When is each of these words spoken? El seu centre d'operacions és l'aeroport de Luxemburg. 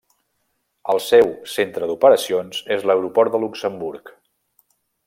El 0.93 1.01
seu 1.07 1.29
centre 1.57 1.91
d'operacions 1.91 2.63
és 2.79 2.89
l'aeroport 2.89 3.37
de 3.37 3.45
Luxemburg. 3.47 4.15